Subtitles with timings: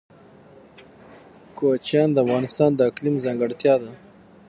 [1.57, 3.91] کوچیان د افغانستان د اقلیم ځانګړتیا ده.